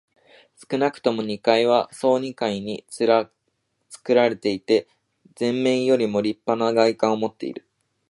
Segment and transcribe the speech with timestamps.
[0.71, 3.03] 少なくとも二階は総二階につ
[4.01, 4.87] くられていて、
[5.39, 7.67] 前面よりもりっぱな外観をもっている。